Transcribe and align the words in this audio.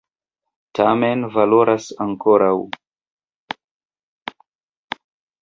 Tamen 0.77 1.27
valoras 1.35 1.89
ankoraŭ! 2.07 2.55